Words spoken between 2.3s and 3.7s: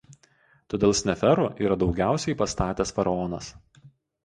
pastatęs faraonas.